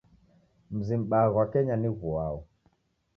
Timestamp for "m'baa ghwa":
1.01-1.43